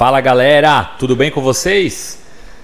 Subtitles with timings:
[0.00, 2.22] Fala galera, tudo bem com vocês?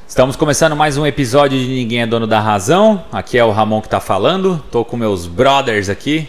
[0.09, 3.05] Estamos começando mais um episódio de Ninguém é Dono da Razão.
[3.13, 4.65] Aqui é o Ramon que está falando.
[4.73, 6.27] Tô com meus brothers aqui.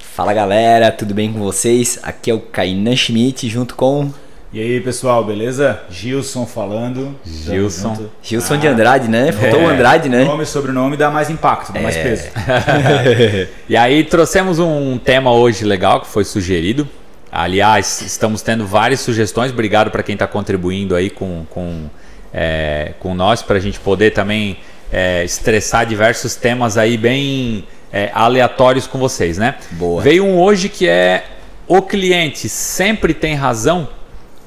[0.00, 2.00] Fala galera, tudo bem com vocês?
[2.02, 4.10] Aqui é o Kainan Schmidt junto com
[4.52, 5.82] E aí pessoal, beleza?
[5.88, 7.14] Gilson falando.
[7.24, 8.08] Gilson.
[8.20, 9.30] Gilson de Andrade, né?
[9.30, 9.64] Faltou É.
[9.66, 10.24] o Andrade, né?
[10.24, 12.02] Nome e sobrenome dá mais impacto, dá mais É.
[12.02, 12.28] peso.
[13.70, 16.88] E aí trouxemos um tema hoje legal que foi sugerido.
[17.32, 19.52] Aliás, estamos tendo várias sugestões.
[19.52, 21.88] Obrigado para quem está contribuindo aí com, com,
[22.34, 24.58] é, com nós para a gente poder também
[24.92, 29.56] é, estressar diversos temas aí bem é, aleatórios com vocês, né?
[29.72, 30.02] Boa.
[30.02, 31.24] Veio um hoje que é
[31.68, 33.88] o cliente sempre tem razão.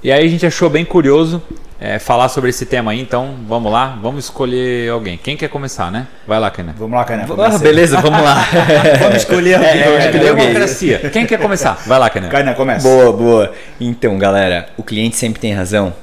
[0.03, 1.41] E aí a gente achou bem curioso
[1.79, 3.01] é, falar sobre esse tema aí.
[3.01, 5.17] Então vamos lá, vamos escolher alguém.
[5.17, 6.07] Quem quer começar, né?
[6.27, 6.73] Vai lá, Kainan.
[6.77, 7.25] Vamos lá, Kainan.
[7.37, 8.45] Ah, beleza, vamos lá.
[8.99, 9.69] Vamos escolher alguém.
[9.69, 10.47] É, vamos é, escolher alguém.
[10.47, 11.09] democracia.
[11.11, 11.73] Quem quer começar?
[11.85, 12.29] Vai lá, Kainan.
[12.29, 12.87] Kainan, começa.
[12.87, 13.53] boa, boa.
[13.79, 15.93] Então, galera, o cliente sempre tem razão.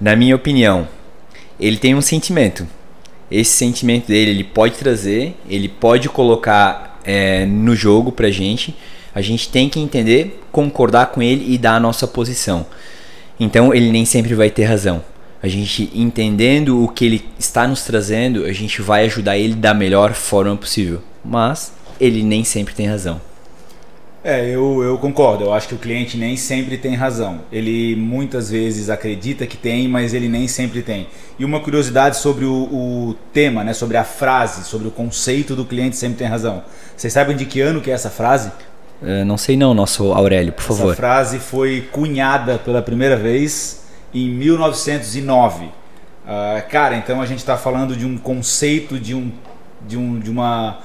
[0.00, 0.86] Na minha opinião,
[1.58, 2.66] ele tem um sentimento.
[3.30, 8.76] Esse sentimento dele, ele pode trazer, ele pode colocar é, no jogo pra gente.
[9.14, 12.66] A gente tem que entender, concordar com ele e dar a nossa posição.
[13.38, 15.02] Então, ele nem sempre vai ter razão.
[15.42, 19.72] A gente entendendo o que ele está nos trazendo, a gente vai ajudar ele da
[19.72, 21.00] melhor forma possível.
[21.24, 23.20] Mas ele nem sempre tem razão.
[24.24, 25.44] É, eu, eu concordo.
[25.44, 27.40] Eu acho que o cliente nem sempre tem razão.
[27.52, 31.06] Ele muitas vezes acredita que tem, mas ele nem sempre tem.
[31.38, 33.72] E uma curiosidade sobre o, o tema, né?
[33.72, 36.64] Sobre a frase, sobre o conceito do cliente sempre tem razão.
[36.96, 38.50] Vocês sabem de que ano que é essa frase?
[39.02, 40.96] Eh, não sei não, nosso Aurélio, por Essa favor.
[40.96, 45.68] frase foi cunhada pela primeira vez em 1909.
[46.26, 49.32] Ah, cara, então a gente está falando de um conceito de um
[49.86, 50.78] de um de uma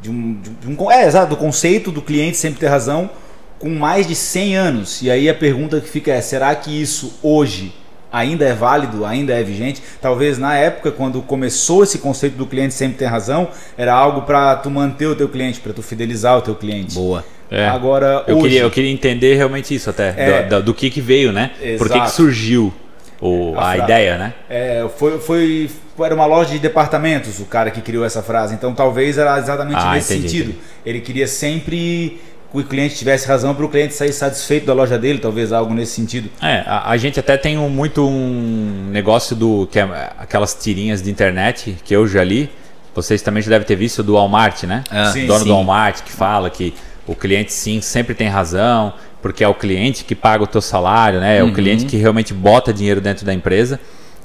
[0.00, 3.10] de um, de um é exato do conceito do cliente sempre ter razão
[3.58, 5.02] com mais de 100 anos.
[5.02, 7.74] E aí a pergunta que fica é: será que isso hoje
[8.10, 9.82] ainda é válido, ainda é vigente?
[10.00, 14.56] Talvez na época quando começou esse conceito do cliente sempre ter razão, era algo para
[14.56, 16.94] tu manter o teu cliente, para tu fidelizar o teu cliente.
[16.94, 17.22] Boa.
[17.50, 17.66] É.
[17.68, 20.42] Agora Eu hoje, queria, eu queria entender realmente isso até, É.
[20.44, 21.50] do, do- do que que veio, né?
[21.78, 22.10] Por que, que Exato.
[22.12, 22.72] surgiu
[23.20, 24.34] o, A a, ideia, né?
[24.50, 25.70] É, foi, foi,
[26.00, 28.54] era uma loja de departamentos o cara que criou essa frase.
[28.54, 30.50] Então talvez era exatamente Ah, nesse entendi, sentido.
[30.50, 30.64] entendi.
[30.84, 32.20] Ele queria sempre
[32.52, 35.72] que o cliente tivesse razão para o cliente sair satisfeito da loja dele, talvez algo
[35.74, 36.28] nesse sentido.
[36.42, 39.82] É, a, a gente até tem um, muito um negócio do que é
[40.18, 42.50] aquelas tirinhas de internet que eu já li.
[42.94, 44.82] Vocês também já devem ter visto do Walmart, né?
[44.90, 45.46] Ah, Sim, dono sim.
[45.46, 46.72] do Walmart que fala que
[47.06, 51.20] o cliente sim sempre tem razão, porque é o cliente que paga o teu salário,
[51.20, 51.38] né?
[51.38, 51.50] É Uhum.
[51.50, 53.78] o cliente que realmente bota dinheiro dentro da empresa.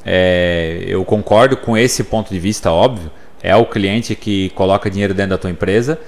[0.06, 3.12] É, eu concordo com esse ponto de vista, óbvio.
[3.44, 6.00] É o cliente que coloca dinheiro dentro da tua empresa.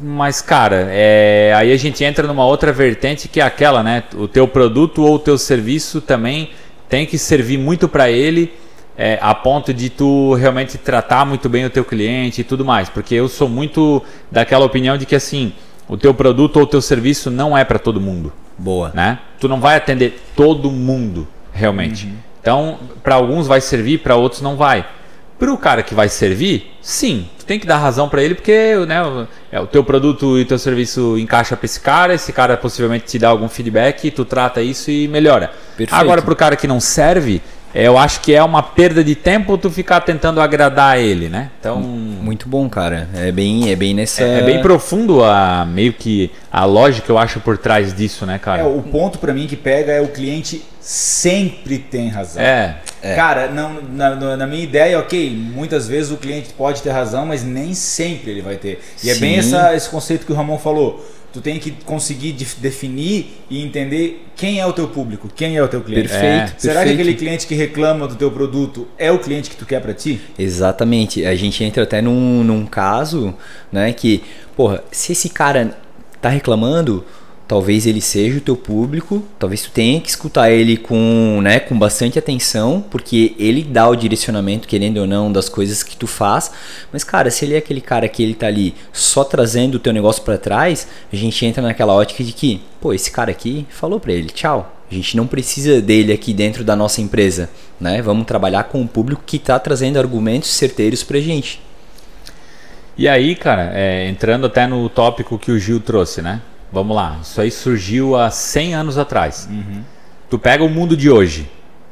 [0.00, 4.04] Mas, cara, é, aí a gente entra numa outra vertente que é aquela, né?
[4.14, 6.50] O teu produto ou o teu serviço também
[6.88, 8.52] tem que servir muito para ele
[8.96, 12.88] é, a ponto de tu realmente tratar muito bem o teu cliente e tudo mais.
[12.88, 15.52] Porque eu sou muito daquela opinião de que assim,
[15.88, 18.90] o teu produto ou o teu serviço não é para todo mundo, Boa.
[18.94, 19.18] né?
[19.40, 22.12] Tu não vai atender todo mundo realmente.
[22.40, 24.86] Então, para alguns vai servir, para outros não vai.
[25.38, 28.76] Para o cara que vai servir, sim, tu tem que dar razão para ele porque
[28.86, 32.32] né, o- é, o teu produto e o teu serviço encaixa para esse cara, esse
[32.32, 35.50] cara possivelmente te dá algum feedback, tu trata isso e melhora.
[35.76, 35.94] Perfeito.
[36.00, 37.42] Agora, para o cara que não serve,
[37.74, 41.50] eu acho que é uma perda de tempo tu ficar tentando agradar ele, né?
[41.60, 43.08] Então, Muito bom, cara.
[43.14, 44.22] É bem, é bem nessa.
[44.22, 48.38] é, é bem profundo a meio que a lógica eu acho por trás disso, né,
[48.38, 48.62] cara?
[48.62, 52.42] É, o ponto para mim que pega é o cliente sempre tem razão.
[52.42, 52.76] É,
[53.16, 57.42] Cara, não, na, na- minha ideia, ok, muitas vezes o cliente pode ter razão, mas
[57.42, 58.80] nem sempre ele vai ter.
[59.02, 59.56] E é bem Sim.
[59.56, 61.04] essa, esse conceito que o Ramon falou.
[61.32, 65.62] Tu tem que conseguir def- definir e entender quem é o teu público, quem é
[65.62, 66.08] o teu cliente.
[66.08, 66.92] Perfeito, Será que perfeito.
[67.00, 70.20] aquele cliente que reclama do teu produto é o cliente que tu quer para ti?
[70.38, 71.24] Exatamente.
[71.24, 73.34] A gente entra até num, num caso,
[73.72, 74.22] né, que,
[74.56, 75.76] porra, se esse cara
[76.20, 77.04] tá reclamando,
[77.52, 81.78] talvez ele seja o teu público, talvez tu tenha que escutar ele com, né, com
[81.78, 86.50] bastante atenção, porque ele dá o direcionamento, querendo ou não, das coisas que tu faz.
[86.90, 89.92] Mas, cara, se ele é aquele cara que ele tá ali só trazendo o teu
[89.92, 94.00] negócio para trás, a gente entra naquela ótica de que, pô, esse cara aqui falou
[94.00, 94.74] para ele, tchau.
[94.90, 98.00] A gente não precisa dele aqui dentro da nossa empresa, né?
[98.00, 101.60] Vamos trabalhar com o público que está trazendo argumentos certeiros pra gente.
[102.96, 106.40] E aí, cara, é, entrando até no tópico que o Gil trouxe, né?
[106.72, 109.48] Vamos lá, isso aí surgiu há 100 anos atrás.
[110.30, 111.50] Tu pega o mundo de hoje.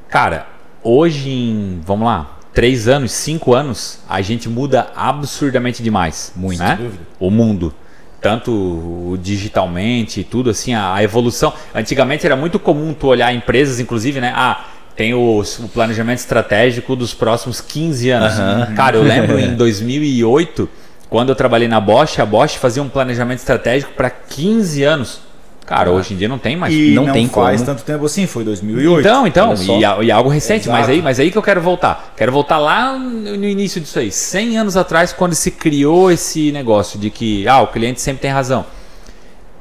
[0.09, 0.47] Cara,
[0.83, 6.33] hoje em, vamos lá, 3 anos, 5 anos, a gente muda absurdamente demais.
[6.35, 6.59] Muito.
[6.59, 6.79] né?
[7.19, 7.75] O mundo.
[8.21, 11.53] tanto digitalmente, tudo assim, a, a, evolução.
[11.75, 14.33] Antigamente era muito comum tu olhar empresas, inclusive, né?
[14.35, 14.65] Ah,
[14.97, 18.39] tem o, o planejamento estratégico dos próximos 15 anos.
[18.39, 18.75] Uhum.
[18.75, 20.69] Cara, eu lembro em 2008,
[21.11, 25.21] quando eu trabalhei na Bosch, a Bosch fazia um planejamento estratégico para 15 anos.
[25.67, 25.93] Cara, ah.
[25.93, 26.73] hoje em dia não tem mais.
[26.73, 27.67] E não, não tem faz como.
[27.67, 29.01] tanto tempo assim, foi 2008.
[29.01, 32.13] Então, então, e, e, algo recente, mas aí, mas aí que eu quero voltar.
[32.17, 36.99] Quero voltar lá no início disso aí, 100 anos atrás, quando se criou esse negócio
[36.99, 38.65] de que ah, o cliente sempre tem razão.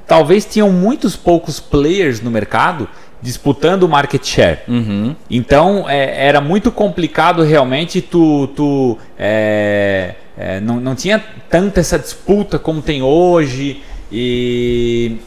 [0.08, 2.88] Talvez tinham muitos poucos players no mercado
[3.22, 4.60] disputando o market share.
[4.68, 5.16] Uhum.
[5.30, 12.00] Então é, era muito complicado realmente tu, tu é, é, não, não tinha tanta essa
[12.00, 15.18] disputa como tem hoje e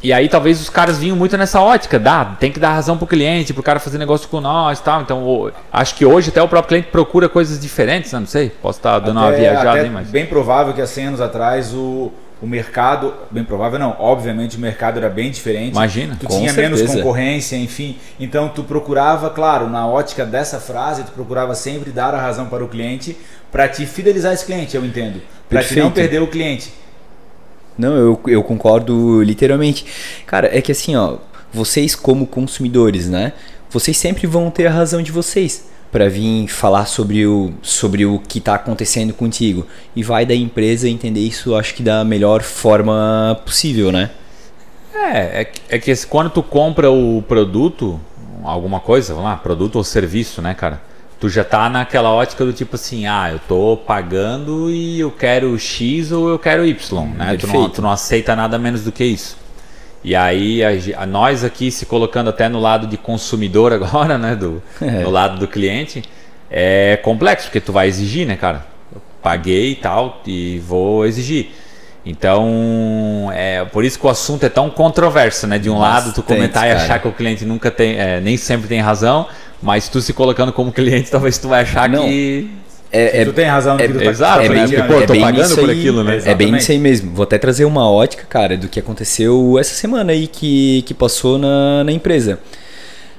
[0.00, 3.04] e aí talvez os caras vinham muito nessa ótica, dá, tem que dar razão pro
[3.04, 5.02] cliente, pro cara fazer negócio com nós, tal.
[5.02, 8.20] Então, acho que hoje até o próprio cliente procura coisas diferentes, né?
[8.20, 10.86] não sei, posso estar dando até, uma viajada até aí, mas bem provável que há
[10.86, 15.72] 100 anos atrás o o mercado, bem provável não, obviamente o mercado era bem diferente.
[15.72, 16.84] Imagina, tu tinha certeza.
[16.84, 17.98] menos concorrência, enfim.
[18.18, 22.64] Então tu procurava, claro, na ótica dessa frase, tu procurava sempre dar a razão para
[22.64, 23.16] o cliente
[23.50, 25.20] para te fidelizar esse cliente, eu entendo.
[25.48, 26.72] Para te não perder o cliente.
[27.76, 29.86] Não, eu, eu concordo literalmente.
[30.26, 31.16] Cara, é que assim, ó,
[31.52, 33.32] vocês como consumidores, né?
[33.70, 38.18] Vocês sempre vão ter a razão de vocês para vir falar sobre o, sobre o
[38.18, 39.66] que está acontecendo contigo.
[39.96, 44.10] E vai da empresa entender isso, acho que da melhor forma possível, né?
[44.94, 48.00] É, é, é que quando tu compra o produto,
[48.42, 50.82] alguma coisa, vamos lá, produto ou serviço, né, cara?
[51.20, 55.58] Tu já tá naquela ótica do tipo assim, ah, eu tô pagando e eu quero
[55.58, 57.36] X ou eu quero Y, né?
[57.36, 59.36] Tu não, tu não aceita nada menos do que isso.
[60.02, 64.36] E aí a, a, nós aqui se colocando até no lado de consumidor agora, né,
[64.36, 65.02] do é.
[65.02, 66.02] no lado do cliente,
[66.50, 68.66] é complexo porque tu vai exigir, né, cara?
[68.94, 71.50] Eu paguei e tal e vou exigir.
[72.06, 75.58] Então, é por isso que o assunto é tão controverso, né?
[75.58, 76.80] De um Bastante, lado tu comentar cara.
[76.80, 79.26] e achar que o cliente nunca tem, é, nem sempre tem razão,
[79.60, 82.04] mas tu se colocando como cliente, talvez tu vai achar Não.
[82.04, 82.50] que
[82.90, 84.82] é, é, tu tem razão no é, que tu tá Exato, é bem, né?
[84.82, 86.22] Pô, eu tô pagando por aí, aquilo, né?
[86.24, 87.12] É bem isso aí mesmo.
[87.14, 91.38] Vou até trazer uma ótica, cara, do que aconteceu essa semana aí que, que passou
[91.38, 92.38] na, na empresa.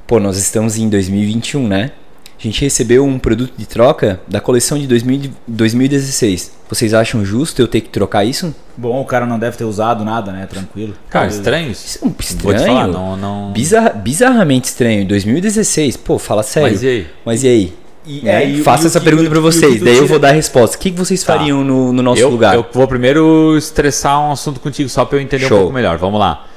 [0.08, 1.92] Pô, nós estamos em 2021, né?
[2.40, 6.54] A gente recebeu um produto de troca da coleção de 2000, 2016.
[6.70, 8.56] Vocês acham justo eu ter que trocar isso?
[8.78, 10.48] Bom, o cara não deve ter usado nada, né?
[10.48, 10.94] Tranquilo.
[11.10, 11.86] Cara, estranho isso.
[11.86, 12.44] Isso é estranho.
[12.44, 13.52] Vou te falar, não, não...
[13.52, 15.06] Bizarra, bizarramente estranho.
[15.06, 16.72] 2016, pô, fala sério.
[16.72, 17.08] Mas e aí?
[17.26, 17.74] Mas e aí?
[18.10, 20.76] E, é, e, Faça e essa pergunta para vocês, daí eu vou dar a resposta.
[20.76, 21.38] O que vocês tá.
[21.38, 22.56] fariam no, no, nosso eu, lugar?
[22.56, 25.58] Eu vou primeiro estressar um assunto contigo, só para eu entender Show.
[25.58, 25.96] um pouco melhor.
[26.00, 26.48] Vamos lá.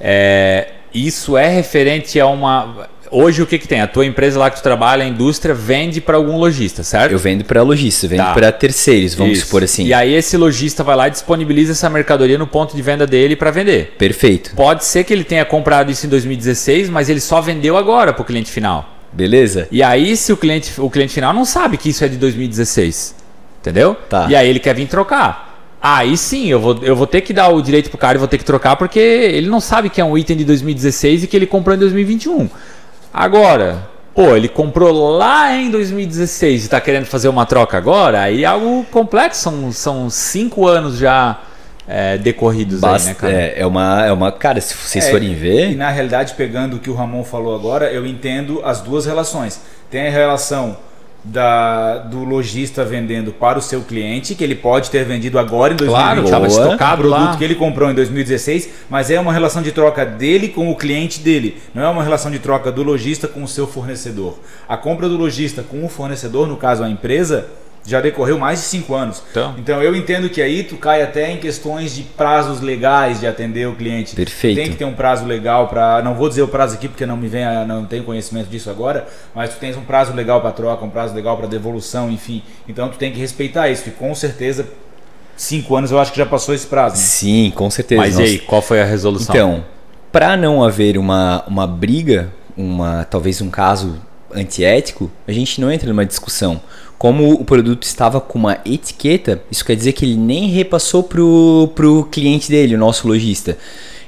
[0.00, 2.88] É, isso é referente a uma.
[3.08, 3.80] Hoje o que, que tem?
[3.80, 7.12] A tua empresa lá que tu trabalha, a indústria, vende para algum lojista, certo?
[7.12, 8.32] Eu vendo para lojista, vendo tá.
[8.32, 9.46] para terceiros, vamos Isso.
[9.46, 9.84] supor assim.
[9.84, 13.36] E aí esse lojista vai lá e disponibiliza essa mercadoria no ponto de venda dele
[13.36, 13.94] para vender.
[13.96, 14.54] Perfeito.
[14.56, 18.22] Pode ser que ele tenha comprado isso em 2016, mas ele só vendeu agora para
[18.22, 18.89] o cliente final.
[19.12, 19.66] Beleza?
[19.70, 23.14] E aí, se o cliente, o cliente final não sabe que isso é de 2016,
[23.60, 23.96] entendeu?
[24.08, 24.26] Tá.
[24.28, 25.50] E aí ele quer vir trocar.
[25.82, 28.28] Aí sim, eu vou, eu vou ter que dar o direito pro cara e vou
[28.28, 31.34] ter que trocar porque ele não sabe que é um item de 2016 e que
[31.34, 32.50] ele comprou em 2021.
[33.12, 38.44] Agora, pô, ele comprou lá em 2016 e está querendo fazer uma troca agora, aí
[38.44, 41.40] é algo complexo, são, são cinco anos já
[41.90, 43.32] é, decorridos Basta, aí, né, cara?
[43.32, 44.30] É, é, uma, é uma.
[44.30, 45.72] Cara, se vocês é, forem ver.
[45.72, 49.60] E na realidade, pegando o que o Ramon falou agora, eu entendo as duas relações.
[49.90, 50.76] Tem a relação
[51.24, 55.76] da, do lojista vendendo para o seu cliente, que ele pode ter vendido agora em
[55.76, 57.36] 2020, claro, estocado produto lá.
[57.36, 61.20] que ele comprou em 2016, mas é uma relação de troca dele com o cliente
[61.20, 64.38] dele, não é uma relação de troca do lojista com o seu fornecedor.
[64.68, 67.48] A compra do lojista com o fornecedor, no caso a empresa,
[67.86, 69.22] já decorreu mais de cinco anos.
[69.30, 69.54] Então.
[69.58, 73.66] então eu entendo que aí tu cai até em questões de prazos legais de atender
[73.66, 74.14] o cliente.
[74.14, 74.56] Perfeito.
[74.56, 77.16] Tem que ter um prazo legal para, não vou dizer o prazo aqui porque não
[77.16, 80.84] me vem, não tenho conhecimento disso agora, mas tu tens um prazo legal para troca,
[80.84, 82.42] um prazo legal para devolução, enfim.
[82.68, 84.66] Então tu tem que respeitar isso e com certeza
[85.36, 86.96] cinco anos eu acho que já passou esse prazo.
[86.96, 87.02] Né?
[87.02, 88.00] Sim, com certeza.
[88.00, 89.34] Mas e aí, qual foi a resolução?
[89.34, 89.64] Então,
[90.12, 93.98] para não haver uma, uma briga, uma talvez um caso
[94.32, 96.60] antiético, a gente não entra numa discussão
[97.00, 101.72] como o produto estava com uma etiqueta, isso quer dizer que ele nem repassou pro,
[101.74, 103.56] pro cliente dele, o nosso lojista.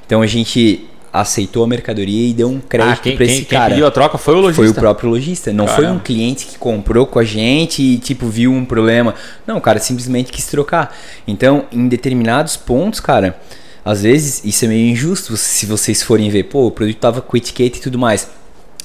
[0.05, 3.65] Então a gente aceitou a mercadoria e deu um crédito ah, para esse quem, cara.
[3.65, 4.63] Quem pediu a troca foi o lojista.
[4.63, 5.51] Foi o próprio lojista.
[5.55, 5.87] Não Caramba.
[5.89, 9.15] foi um cliente que comprou com a gente e tipo viu um problema.
[9.47, 10.95] Não, o cara simplesmente quis trocar.
[11.27, 13.41] Então, em determinados pontos, cara,
[13.83, 17.39] às vezes isso é meio injusto se vocês forem ver, pô, o produto tava com
[17.39, 18.29] etiqueta e tudo mais.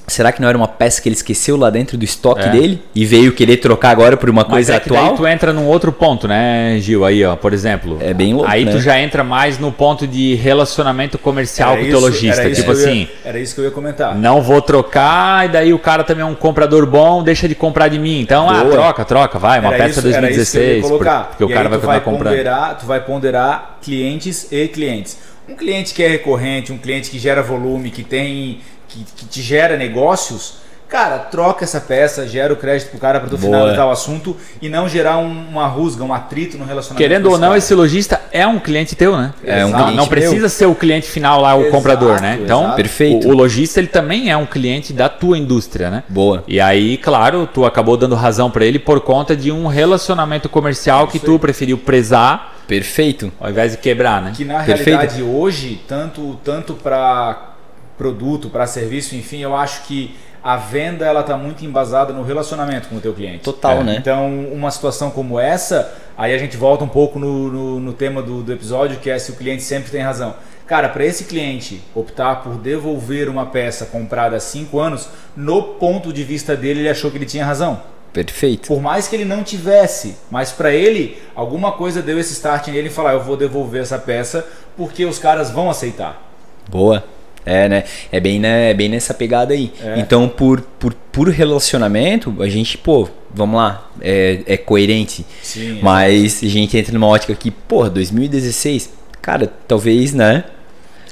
[0.09, 2.49] Será que não era uma peça que ele esqueceu lá dentro do estoque É.
[2.49, 5.07] dele e veio querer trocar agora por uma Mas coisa é que atual?
[5.09, 7.03] daí tu entra num outro ponto, né, Gil?
[7.03, 7.97] Aí, ó, por exemplo.
[7.99, 8.71] É bem louco, Aí né?
[8.71, 12.41] tu já entra mais no ponto de relacionamento comercial Era com o teu isso- lojista.
[12.41, 14.15] era isso Tipo que eu ia- assim, era isso que eu ia comentar.
[14.15, 17.89] não vou trocar, e daí o cara também é um comprador bom, deixa de comprar
[17.89, 18.21] de mim.
[18.21, 18.71] Então, ah, Boa.
[18.71, 21.23] troca, troca, vai, uma Era peça isso- era isso que eu ia 2016, por- colocar.
[21.31, 22.31] porque o E cara aí vai tu continuar vai comprando.
[22.33, 25.17] ponderar, tu vai ponderar clientes e clientes.
[25.49, 29.41] Um cliente que é recorrente, um cliente que gera volume, que tem que, que te
[29.41, 33.51] gera negócios, cara, troca essa peça, gera o crédito pro cara para tu Boa.
[33.57, 36.97] finalizar o assunto e não gerar um- uma rusga, um atrito no relacionamento.
[37.05, 37.57] Querendo ou não, cara.
[37.57, 39.33] esse lojista é um cliente teu, né?
[39.43, 40.49] É um não, cliente não precisa meu.
[40.49, 42.39] ser o cliente final lá, o Exato, comprador, né?
[42.41, 42.75] Então, exato.
[42.77, 43.27] Perfeito.
[43.27, 46.03] O, o lojista ele também é um cliente da tua indústria, né?
[46.07, 46.43] Boa.
[46.47, 51.07] E aí, claro, tu acabou dando razão pra ele por conta de um relacionamento comercial
[51.09, 53.29] que tu preferiu prezar Perfeito.
[53.41, 54.31] ao invés de quebrar, né?
[54.33, 54.85] Que na Perfeito.
[54.99, 57.55] realidade hoje, tanto, tanto para
[57.97, 62.87] produto, para serviço, enfim, eu acho que a venda ela está muito embasada no relacionamento
[62.87, 63.39] com o teu cliente.
[63.39, 63.83] Total, É.
[63.83, 63.95] né?
[63.99, 68.21] Então, uma situação como essa, aí a gente volta um pouco no, no, no tema
[68.21, 70.35] do, do episódio, que é se o cliente sempre tem razão.
[70.65, 76.13] Cara, para esse cliente optar por devolver uma peça comprada há 5 anos, no ponto
[76.13, 77.81] de vista dele, ele achou que ele tinha razão.
[78.13, 78.67] Perfeito.
[78.67, 82.87] Por mais que ele não tivesse, mas para ele, alguma coisa deu esse start nele
[82.87, 86.21] e falar: eu vou devolver essa peça porque os caras vão aceitar.
[86.69, 87.03] Boa.
[87.47, 87.83] É, né?
[88.11, 88.71] É bem, né?
[88.71, 89.71] é bem nessa pegada aí.
[89.81, 89.99] É.
[89.99, 95.25] Então, por, por puro relacionamento, a gente, pô, vamos lá, é, é coerente.
[95.41, 95.79] Sim.
[95.81, 100.43] Mas a gente entra numa ótica que, porra, 2016, cara, talvez, né?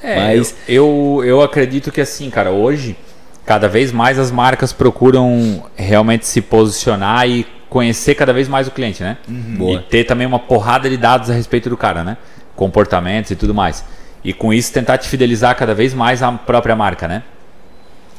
[0.02, 2.96] É, Mas- eu, eu, eu acredito que assim, cara, hoje,
[3.44, 8.70] cada vez mais as marcas procuram realmente se posicionar e conhecer cada vez mais o
[8.70, 9.16] cliente, né?
[9.28, 9.80] Boa.
[9.80, 12.16] E ter também uma porrada de dados a respeito do cara, né?
[12.54, 13.84] Comportamentos e tudo mais.
[14.24, 17.22] E com isso tentar te fidelizar cada vez mais a própria marca, né?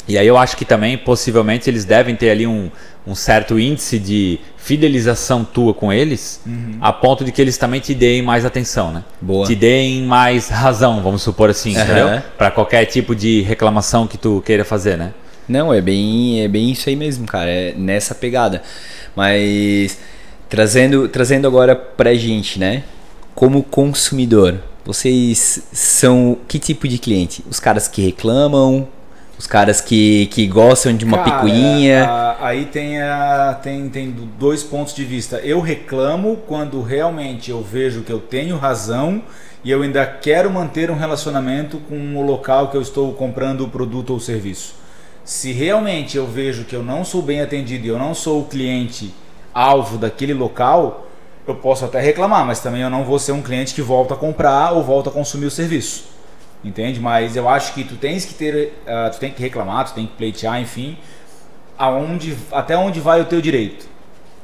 [0.08, 2.72] E aí eu acho que também, possivelmente, eles devem ter ali um,
[3.06, 6.42] um certo índice de fidelização tua com eles,
[6.80, 9.04] a ponto de que eles também te deem mais atenção, né?
[9.20, 9.46] Boa.
[9.46, 11.84] Te deem mais razão, vamos supor assim, Aham.
[11.84, 12.24] entendeu?
[12.38, 15.14] Para qualquer tipo de reclamação que tu queira fazer, né?
[15.48, 17.50] Não, é bem, é bem isso aí mesmo, cara.
[17.50, 18.62] É nessa pegada.
[19.16, 19.98] Mas
[20.50, 22.84] trazendo, trazendo agora pra gente, né?
[23.34, 27.44] Como consumidor, vocês são que tipo de cliente?
[27.50, 28.88] Os caras que reclamam,
[29.38, 32.06] os caras que, que gostam de uma Cara, picuinha.
[32.06, 35.38] a- aí tem, a- tem, tem dois pontos de vista.
[35.44, 39.22] Eu reclamo quando realmente eu vejo que eu tenho razão
[39.64, 43.70] e eu ainda quero manter um relacionamento com o local que eu estou comprando o
[43.70, 44.74] produto ou serviço.
[45.26, 48.46] Se realmente eu vejo que eu não sou bem atendido e eu não sou o
[48.46, 49.14] cliente
[49.54, 51.07] alvo daquele local,
[51.48, 54.18] eu posso até reclamar, mas também eu não vou ser um cliente que volta a
[54.18, 56.06] comprar ou volta a consumir o serviço.
[56.64, 57.00] Entende?
[57.00, 60.08] Mas eu acho que tu tens que ter, ah, tu tem que reclamar, tu tem
[60.08, 60.98] que pleitear, enfim,
[61.78, 63.88] aonde, até onde vai o teu direito.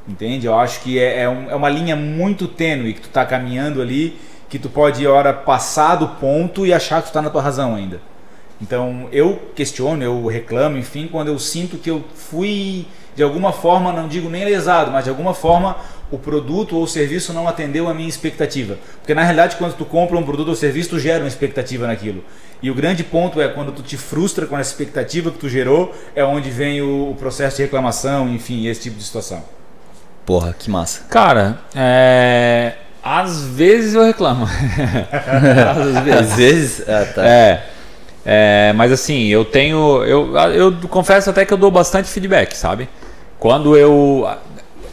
[0.08, 0.46] Entende?
[0.46, 3.82] Eu acho que é, é, um- é uma linha muito tênue que tu tá caminhando
[3.82, 4.20] ali,
[4.50, 7.76] que tu pode, hora, passar do ponto e achar que tu tá na tua razão
[7.76, 8.00] ainda.
[8.62, 13.92] Então eu questiono, eu reclamo, enfim, quando eu sinto que eu fui de alguma forma,
[13.92, 15.76] não digo nem lesado, mas de alguma forma
[16.14, 18.78] o produto ou o serviço não atendeu a minha expectativa.
[19.00, 22.24] Porque na realidade, quando tu compra um produto ou serviço, tu gera uma expectativa naquilo.
[22.62, 25.94] E o grande ponto é quando tu te frustra com essa expectativa que tu gerou,
[26.16, 29.44] é onde vem o, o processo de reclamação, enfim, esse tipo de situação.
[30.24, 31.02] Porra, que massa.
[31.10, 32.74] Cara, é...
[33.04, 34.46] às vezes eu reclamo.
[35.76, 36.20] às vezes.
[36.20, 36.82] Às vezes.
[36.88, 37.28] Ah, tá.
[37.28, 37.64] É,
[38.24, 40.04] é, mas assim, eu tenho.
[40.04, 42.88] Eu, eu confesso até que eu dou bastante feedback, sabe?
[43.40, 44.26] Quando eu.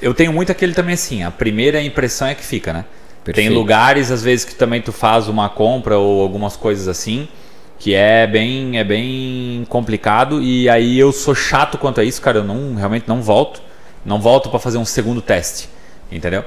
[0.00, 2.84] Eu tenho muito aquele também assim, a primeira impressão é que fica, né?
[3.24, 3.54] Tem Perfeito.
[3.54, 7.28] lugares, às vezes, que também tu faz uma compra ou algumas coisas assim,
[7.78, 10.42] que é bem, é bem complicado.
[10.42, 12.38] E aí eu sou chato quanto a isso, cara.
[12.38, 13.60] Eu não, realmente não volto.
[14.04, 15.68] Não volto para fazer um segundo teste,
[16.10, 16.42] entendeu?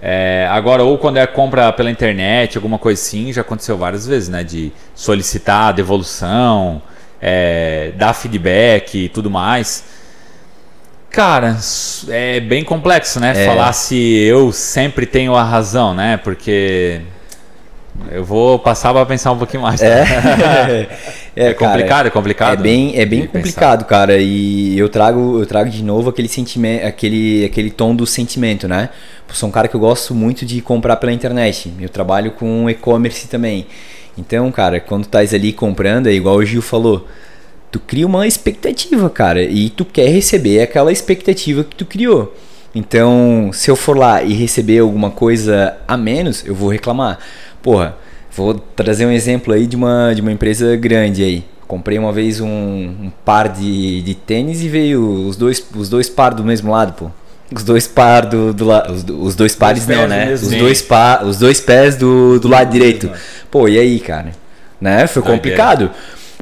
[0.00, 4.28] É, agora, ou quando é compra pela internet, alguma coisa assim, já aconteceu várias vezes,
[4.28, 4.44] né?
[4.44, 6.80] De solicitar a devolução,
[7.20, 9.84] é, dar feedback e tudo mais.
[11.12, 11.58] Cara,
[12.08, 13.32] é bem complexo, né?
[13.36, 13.46] É.
[13.46, 16.16] Falar se eu sempre tenho a razão, né?
[16.16, 17.02] Porque
[18.10, 19.80] eu vou passar para pensar um pouquinho mais.
[19.80, 19.86] tá?
[21.34, 22.60] É, É cara, complicado, é complicado.
[22.60, 23.38] É bem, é bem de pensar.
[23.38, 24.18] complicado, cara.
[24.18, 28.90] E eu trago, eu trago de novo aquele sentimento, aquele, aquele tom do sentimento, né?
[29.28, 31.72] Eu sou um cara que eu gosto muito de comprar pela internet.
[31.80, 33.66] Eu trabalho com e-commerce também.
[34.16, 37.08] Então, cara, quando estás ali comprando, é igual o Gil falou,
[37.72, 42.36] tu cria uma expectativa, cara, e tu quer receber aquela expectativa que tu criou.
[42.74, 47.18] Então, se eu for lá e receber alguma coisa a menos, eu vou reclamar.
[47.62, 47.96] Porra,
[48.30, 51.44] vou trazer um exemplo aí de uma, de uma empresa grande aí.
[51.66, 56.10] comprei uma vez um, um par de, de tênis e veio os dois, os dois
[56.10, 57.10] par do mesmo lado, pô.
[57.54, 58.92] Os dois par do, do lado.
[58.92, 60.32] Os, os dois pares Dois não, né?
[60.32, 63.10] Os dois, pa, os dois pés do, do lado direito.
[63.50, 64.32] Pô, e aí, cara?
[64.80, 65.06] Né?
[65.06, 65.90] Foi complicado.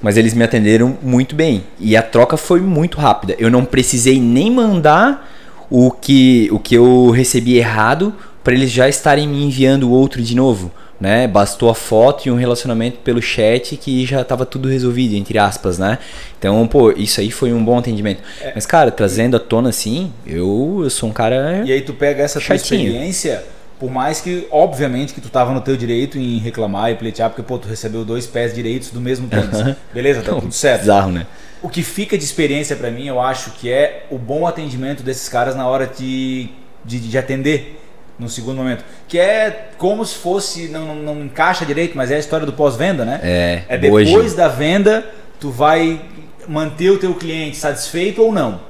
[0.02, 1.64] Mas eles me atenderam muito bem.
[1.78, 3.35] E a troca foi muito rápida.
[3.38, 5.28] Eu não precisei nem mandar
[5.69, 10.35] o que, o que eu recebi errado para eles já estarem me enviando outro de
[10.35, 10.73] novo.
[10.99, 11.26] Né?
[11.26, 15.78] Bastou a foto e um relacionamento pelo chat que já estava tudo resolvido, entre aspas,
[15.78, 15.99] né?
[16.38, 18.23] Então, pô, isso aí foi um bom atendimento.
[18.38, 18.52] É.
[18.54, 21.62] Mas, cara, trazendo à tona assim, eu, eu sou um cara.
[21.64, 22.88] E aí tu pega essa tua Chatinho.
[22.88, 23.42] experiência,
[23.80, 27.42] por mais que, obviamente, que tu tava no teu direito em reclamar e pleitear, porque,
[27.42, 29.75] pô, tu recebeu dois pés direitos do mesmo tênis.
[29.92, 30.82] Beleza, tá tudo certo.
[30.82, 31.26] Bizarro, né?
[31.62, 35.30] O que fica de experiência pra mim, eu acho que é o bom atendimento desses
[35.30, 36.50] caras na hora de,
[36.84, 37.80] de, de atender
[38.18, 38.84] no segundo momento.
[39.08, 43.06] Que é como se fosse, não, não, encaixa direito, mas é a história do pós-venda,
[43.06, 43.18] né?
[43.22, 44.37] É, É depois Gil.
[44.37, 45.06] da venda,
[45.40, 46.02] tu vai
[46.46, 48.60] manter o teu cliente satisfeito ou não.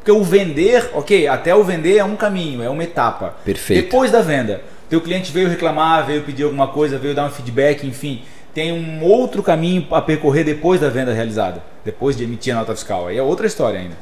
[0.00, 3.36] Porque o vender, ok, até o vender é um caminho, é uma etapa.
[3.44, 3.82] Perfeito.
[3.84, 7.86] Depois da venda, teu cliente veio reclamar, veio pedir alguma coisa, veio dar um feedback,
[7.86, 8.22] enfim,
[8.54, 12.74] tem um outro caminho a percorrer depois da venda realizada, depois de emitir a nota
[12.74, 13.08] fiscal.
[13.08, 13.94] Aí é outra história ainda.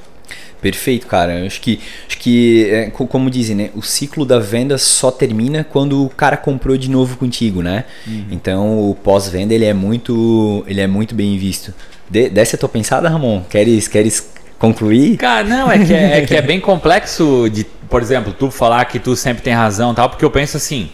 [0.60, 1.44] Perfeito, cara.
[1.46, 1.78] Acho que,
[2.08, 3.70] acho que é, co- como dizem, né?
[3.76, 7.84] O ciclo da venda só termina quando o cara comprou de novo contigo, né?
[8.30, 11.72] Então o pós-venda ele é muito, ele é muito bem visto.
[12.10, 13.42] De, desce a tua pensada, Ramon?
[13.48, 15.16] Queres, queres concluir?
[15.16, 18.84] Cara, não, é que é, é que é bem complexo de, por exemplo, tu falar
[18.86, 20.90] que tu sempre tem razão e tal, porque eu penso assim,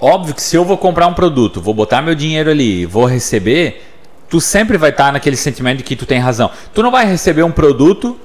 [0.00, 3.82] óbvio que se eu vou comprar um produto, vou botar meu dinheiro ali, vou receber,
[4.28, 6.50] tu sempre vai estar naquele sentimento de que tu tem razão.
[6.72, 8.18] Tu não vai receber um produto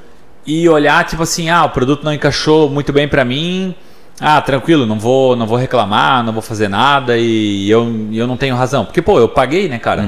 [0.46, 3.76] e olhar tipo assim, ah, o produto não encaixou muito bem pra mim,
[4.20, 8.36] ah, tranquilo, não vou, não vou reclamar, não vou fazer nada e eu, eu não
[8.36, 8.84] tenho razão.
[8.84, 10.02] Porque, pô, eu paguei, né, cara?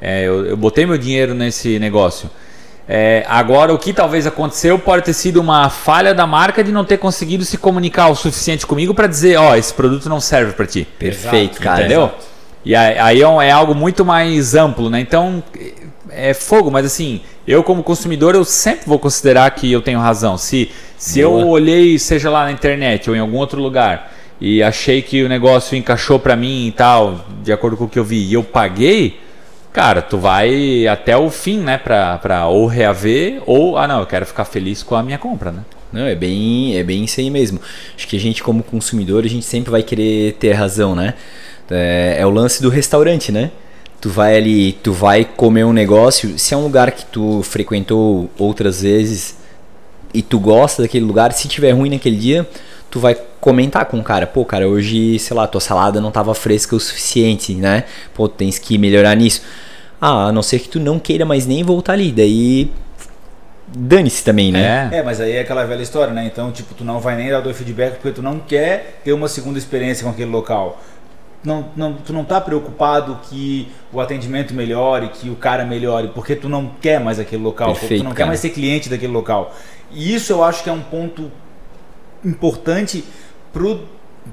[0.00, 2.30] É, eu, eu botei meu dinheiro nesse negócio.
[2.92, 6.84] É, agora, o que talvez aconteceu pode ter sido uma falha da marca de não
[6.84, 10.66] ter conseguido se comunicar o suficiente comigo para dizer, ó, esse produto não serve para
[10.66, 10.88] ti.
[10.98, 11.80] Perfeito, Exato, cara.
[11.82, 12.10] Entendeu?
[12.64, 14.98] E aí aí é, é algo muito mais amplo, né?
[14.98, 15.40] Então,
[16.10, 20.36] é fogo, mas assim, eu como consumidor, eu sempre vou considerar que eu tenho razão.
[20.36, 25.00] Se, se eu olhei, seja lá na internet ou em algum outro lugar, e achei
[25.00, 28.24] que o negócio encaixou pra mim e tal, de acordo com o que eu vi,
[28.24, 29.20] e eu paguei,
[29.72, 31.78] cara, tu vai até o fim, né?
[31.78, 35.50] Pra, pra ou reaver, ou, ah não, eu quero ficar feliz com a minha compra,
[35.50, 35.64] né?
[35.92, 37.60] Não, é bem, é bem isso aí mesmo.
[37.96, 41.14] Acho que a gente, como consumidor, a gente sempre vai querer ter razão, né?
[41.70, 43.50] É, é o lance do restaurante, né?
[44.00, 48.30] Tu vai ali, tu vai comer um negócio, se é um lugar que tu frequentou
[48.38, 49.36] outras vezes
[50.14, 52.48] e tu gosta daquele lugar, se tiver ruim naquele dia,
[52.90, 56.34] tu vai comentar com o cara, pô, cara, hoje, sei lá, tua salada não tava
[56.34, 57.84] fresca o suficiente, né?
[58.12, 59.42] Pô, tu tens que melhorar nisso.
[60.00, 62.70] Ah, a não ser que tu não queira mais nem voltar ali, daí
[63.68, 64.90] dane-se também, né?
[64.92, 64.98] É.
[64.98, 66.24] É, mas aí é aquela velha história, né?
[66.26, 69.12] Então, tipo, tu não vai nem dar o teu feedback porque tu não quer ter
[69.12, 70.80] uma segunda experiência com aquele local.
[71.44, 76.34] Não, não, tu não tá preocupado que o atendimento melhore, que o cara melhore, porque
[76.34, 78.28] tu não quer mais aquele local, porque Perfeito, tu não quer cara.
[78.28, 79.54] mais ser cliente daquele local.
[79.90, 81.30] E isso eu acho que é um ponto
[82.24, 83.04] importante
[83.52, 83.86] pro,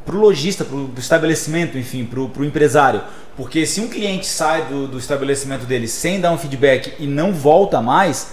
[0.06, 3.02] pro lojista, pro estabelecimento, enfim, pro, pro empresário.
[3.36, 7.32] Porque se um cliente sai do, do estabelecimento dele sem dar um feedback e não
[7.32, 8.32] volta mais,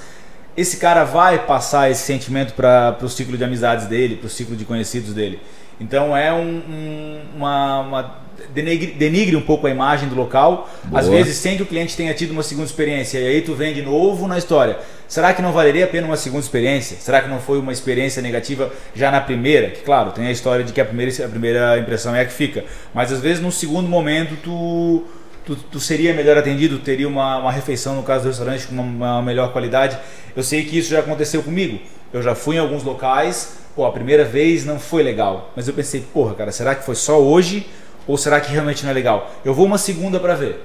[0.56, 4.56] esse cara vai passar esse sentimento para o ciclo de amizades dele, para o ciclo
[4.56, 5.40] de conhecidos dele.
[5.80, 11.00] Então é um, um- uma, uma denegre, denigre um pouco a imagem do local, Boa.
[11.00, 13.18] às vezes sem que o cliente tenha tido uma segunda experiência.
[13.18, 14.78] E aí tu vem de novo na história.
[15.08, 16.96] Será que não valeria a pena uma segunda experiência?
[16.98, 19.70] Será que não foi uma experiência negativa já na primeira?
[19.70, 22.32] Que claro, tem a história de que a primeira, a primeira impressão é a que
[22.32, 22.64] fica.
[22.92, 25.04] Mas às vezes num segundo momento tu,
[25.44, 28.82] tu, tu seria melhor atendido, teria uma, uma refeição, no caso do restaurante, com uma,
[28.82, 29.98] uma melhor qualidade.
[30.34, 31.78] Eu sei que isso já aconteceu comigo.
[32.12, 35.52] Eu já fui em alguns locais, pô, a primeira vez não foi legal.
[35.54, 37.66] Mas eu pensei, porra, cara, será que foi só hoje?
[38.06, 39.30] Ou será que realmente não é legal?
[39.44, 40.64] Eu vou uma segunda pra ver.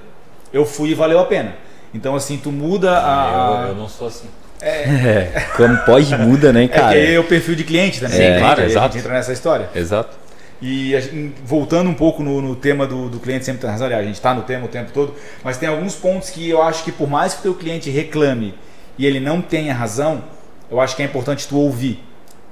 [0.51, 1.55] Eu fui e valeu a pena.
[1.93, 3.61] Então, assim, tu muda a.
[3.63, 4.27] Eu, eu não sou assim.
[4.61, 6.89] É, como pode muda, né, É que cara?
[6.89, 8.17] aí é o perfil de cliente também.
[8.17, 8.39] Sim, né?
[8.39, 8.87] claro, Aí A exato.
[8.93, 9.69] gente entra nessa história.
[9.73, 10.17] Exato.
[10.61, 14.03] E gente- voltando um pouco no, no tema do, do cliente sempre tem razão, aliás,
[14.03, 16.83] a gente está no tema o tempo todo, mas tem alguns pontos que eu acho
[16.83, 18.53] que por mais que o teu cliente reclame
[18.97, 20.21] e ele não tenha razão,
[20.69, 22.03] eu acho que é importante tu ouvir,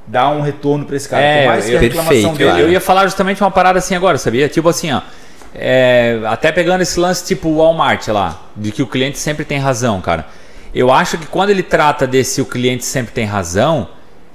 [0.08, 1.22] dar um retorno para esse cara.
[1.22, 2.52] É, por mais que a eu- reclamação perfeito, dele...
[2.62, 4.48] Eu, eu ia falar justamente uma parada assim agora, sabia?
[4.48, 5.02] Tipo assim, ó.
[5.54, 10.00] é, até pegando esse lance tipo Walmart lá, de que o cliente sempre tem razão,
[10.02, 10.26] cara.
[10.74, 13.90] Eu acho que quando ele trata desse o cliente sempre tem razão,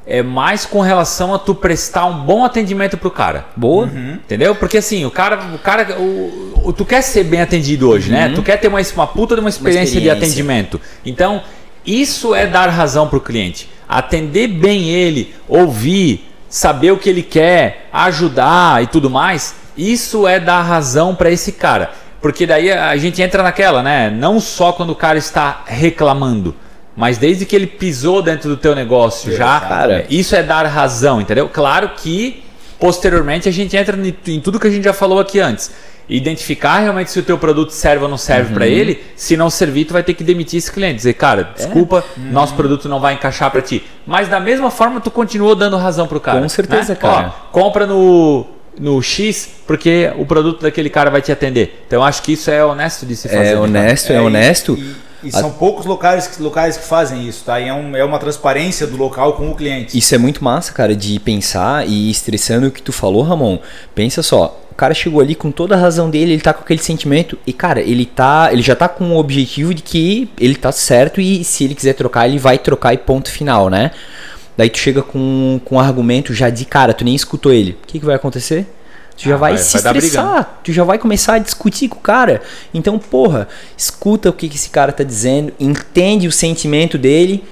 [0.04, 3.44] é mais com relação a tu prestar um bom atendimento pro cara.
[3.54, 3.87] Boa.
[3.87, 4.54] Entendeu?
[4.54, 8.32] Porque assim, o cara, o cara, o, o- tu quer ser bem atendido hoje, né?
[8.35, 10.26] Tu quer ter uma, uma puta de uma experiência, de experiência.
[10.26, 10.80] atendimento.
[11.06, 11.42] Então,
[11.87, 13.68] isso é dar razão pro cliente.
[13.88, 20.38] Atender bem ele, ouvir, saber o que ele quer, ajudar e tudo mais, isso é
[20.38, 21.90] dar razão para esse cara.
[22.21, 24.09] Porque daí a gente entra naquela, né?
[24.09, 26.55] Não só quando o cara está reclamando,
[26.97, 30.07] mas desde que ele pisou dentro do teu negócio já, Cara.
[30.09, 31.49] isso é dar razão, entendeu?
[31.49, 32.45] Claro que
[32.79, 35.71] posteriormente a gente entra em tudo que a gente já falou aqui antes.
[36.08, 38.54] Identificar realmente se o teu produto serve ou não serve Uhum.
[38.54, 39.00] pra ele.
[39.16, 40.96] Se não servir, tu vai ter que demitir esse cliente.
[40.96, 41.58] Dizer, cara, É.
[41.64, 42.30] desculpa, Uhum.
[42.32, 43.82] nosso produto não vai encaixar pra ti.
[44.06, 46.40] Mas da mesma forma, tu continua dando razão pro cara.
[46.40, 46.98] Com certeza, né?
[47.00, 47.28] cara.
[47.28, 48.46] Ó, compra no,
[48.78, 51.82] no X, porque o produto daquele cara vai te atender.
[51.86, 53.40] Então eu acho que isso é honesto de se fazer.
[53.44, 54.78] né, É honesto, é, e- honesto.
[55.22, 57.60] E, e são poucos locais, que- locais que fazem isso, tá?
[57.60, 59.96] E é, um- é uma transparência do local com o cliente.
[59.96, 63.58] Isso é muito massa, cara, de pensar e estressando o que tu falou, Ramon.
[63.94, 66.82] Pensa só, o cara chegou ali com toda a razão dele, ele tá com aquele
[66.82, 70.72] sentimento e cara, ele tá, ele já tá com o objetivo de que ele tá
[70.72, 73.90] certo e se ele quiser trocar, ele vai trocar e ponto final, né?
[74.56, 77.72] Daí tu chega com com um argumento já de cara, tu nem escutou ele.
[77.82, 78.66] O que que vai acontecer?
[79.16, 81.96] Tu já Ah, vai, vai- se vai estressar, tu já vai começar a discutir com
[81.98, 82.40] o cara.
[82.72, 87.44] Então, porra, escuta o que, que esse cara tá dizendo, entende o sentimento dele,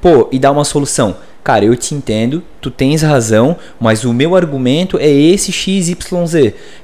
[0.00, 1.16] pô, e dá uma solução.
[1.46, 5.94] Cara, eu te entendo, tu tens razão, mas o meu argumento é esse XYZ.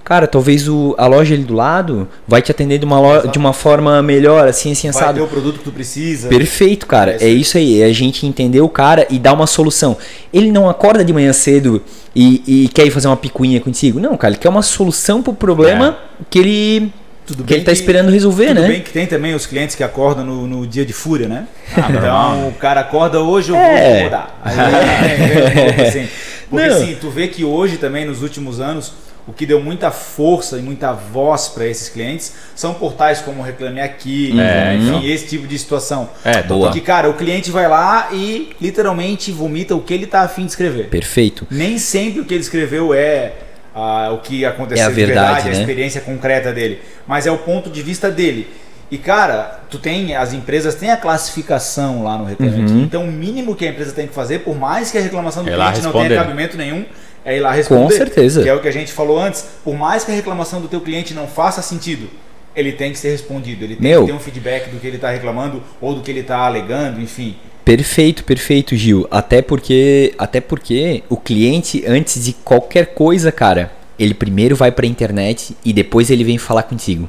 [0.04, 3.38] Cara, talvez o, a loja ali do lado vai te atender de uma, lo- de
[3.38, 5.18] uma forma melhor, assim, assim, Vai assado.
[5.18, 6.28] ter o produto que tu precisa.
[6.28, 7.16] Perfeito, cara.
[7.20, 7.80] É É isso aí.
[7.82, 9.96] É a gente entender o cara e dar uma solução.
[10.32, 11.82] Ele não acorda de manhã cedo
[12.14, 13.98] e, e quer ir fazer uma picuinha contigo.
[13.98, 14.34] Não, cara.
[14.34, 15.98] Ele quer uma solução pro problema
[16.30, 16.92] que ele,
[17.26, 18.68] Tudo que ele tá esperando resolver, tudo né?
[18.68, 21.46] bem que tem também os clientes que acordam no, no dia de fúria, né?
[21.76, 23.94] normal, então o cara acorda hoje, eu É.
[23.94, 24.40] vou mudar.
[24.44, 26.08] Aí vem- vem um pouco assim.
[26.50, 26.76] Porque Não.
[26.76, 28.92] assim, tu vê que hoje também, nos últimos anos,
[29.26, 33.80] o que deu muita força e muita voz para esses clientes são portais como Reclame
[33.80, 35.04] Aqui, É, enfim, então.
[35.04, 36.10] esse tipo de situação.
[36.24, 36.66] É, Boa.
[36.66, 40.50] Porque, cara, o cliente vai lá e literalmente vomita o que ele tá afim de
[40.50, 40.88] escrever.
[40.88, 41.46] Perfeito.
[41.48, 43.32] Nem sempre o que ele escreveu é
[43.74, 45.58] ah, o que aconteceu É a de verdade, a né?
[45.58, 48.48] experiência concreta dele, mas é o ponto de vista dele.
[48.90, 52.82] E cara, tu tem as empresas têm a classificação lá no Reclame Uhum.
[52.82, 55.50] Então o mínimo que a empresa tem que fazer, por mais que a reclamação do
[55.50, 56.84] É cliente não tenha cabimento nenhum,
[57.24, 57.84] é ir lá responder.
[57.84, 58.42] Com certeza.
[58.42, 59.46] Que é o que a gente falou antes.
[59.64, 62.10] Por mais que a reclamação do teu cliente não faça sentido,
[62.54, 63.64] ele tem que ser respondido.
[63.64, 64.02] Ele tem Meu.
[64.02, 67.00] que ter um feedback do que ele está reclamando ou do que ele está alegando,
[67.00, 67.36] enfim.
[67.64, 69.06] Perfeito, perfeito, Gil.
[69.10, 74.86] Até porque, até porque o cliente antes de qualquer coisa, cara, ele primeiro vai pra
[74.86, 77.08] internet e depois ele vem falar contigo,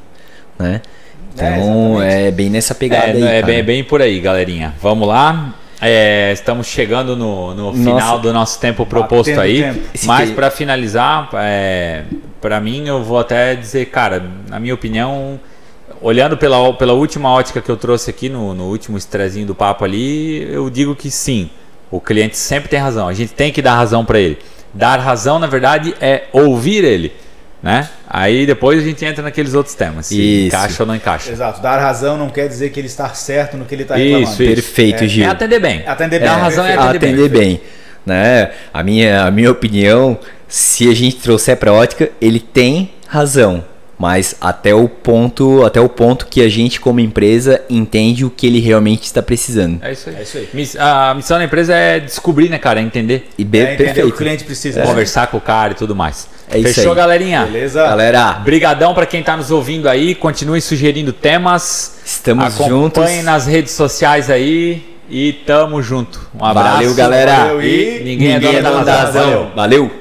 [0.59, 0.81] né?
[1.35, 2.27] É, Então exatamente.
[2.27, 4.75] é, bem nessa pegada É, aí, é bem, bem por aí, galerinha.
[4.79, 5.55] Vamos lá.
[5.85, 8.21] É, estamos chegando no, no final Nossa.
[8.21, 9.61] do nosso tempo proposto aí.
[9.61, 9.79] tempo.
[10.05, 12.03] Mas para finalizar, é,
[12.39, 15.39] para mim eu vou até dizer, cara, na minha opinião,
[16.01, 19.83] olhando pela, pela última ótica que eu trouxe aqui no, no último estrezinho do papo
[19.83, 21.49] ali, eu digo que sim,
[21.91, 23.07] o cliente sempre tem razão.
[23.07, 24.37] A gente tem que dar razão para ele.
[24.73, 27.13] Dar razão, na verdade, é ouvir ele,
[27.63, 27.87] né?
[28.07, 30.47] Aí depois a gente entra naqueles outros temas, se Isso.
[30.55, 31.31] encaixa ou não encaixa.
[31.31, 31.61] Exato.
[31.61, 34.23] Dar razão não quer dizer que ele está certo no que ele está reclamando.
[34.29, 34.37] isso.
[34.37, 35.25] Perfeito, É, Gil.
[35.25, 35.81] É atender bem.
[35.87, 36.89] Atender Dar bem, razão é perfeito.
[36.97, 37.47] atender, atender bem.
[37.55, 37.61] bem,
[38.05, 38.51] né?
[38.73, 43.63] A minha, a minha opinião, se a gente trouxer para ótica, ele tem razão,
[43.97, 48.45] mas até o ponto, até o ponto que a gente como empresa entende o que
[48.45, 49.79] ele realmente está precisando.
[49.81, 50.15] É isso aí.
[50.17, 50.69] É isso aí.
[50.79, 52.81] A missão da empresa é descobrir, né, cara?
[52.81, 53.29] É entender.
[53.37, 54.17] E bem, É entender o que o perfeito.
[54.17, 54.81] cliente precisa.
[54.81, 56.27] Conversar com o cara e tudo mais.
[56.53, 56.97] É isso Fechou, aí.
[56.97, 57.45] galerinha?
[57.45, 57.83] Beleza?
[57.83, 60.13] Galera, Brigadão pra quem tá nos ouvindo aí.
[60.15, 61.95] Continue sugerindo temas.
[62.05, 63.23] estamos Acompanhe juntos.
[63.23, 64.93] nas redes sociais aí.
[65.09, 66.27] E tamo junto.
[66.39, 66.73] Um abraço.
[66.77, 67.35] Valeu, galera.
[67.37, 69.51] Valeu e Ninguém, é Ninguém dono da razão.
[69.55, 69.91] Valeu.